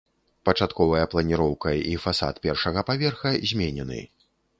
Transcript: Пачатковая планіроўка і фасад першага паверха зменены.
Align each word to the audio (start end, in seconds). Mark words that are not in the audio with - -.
Пачатковая 0.47 1.01
планіроўка 1.11 1.73
і 1.89 1.91
фасад 2.05 2.39
першага 2.47 2.85
паверха 2.89 3.35
зменены. 3.53 4.01